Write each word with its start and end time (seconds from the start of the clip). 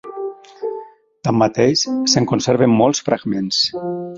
Tanmateix, 1.27 1.83
se'n 2.15 2.27
conserven 2.35 2.75
molts 2.81 3.07
fragments. 3.11 3.63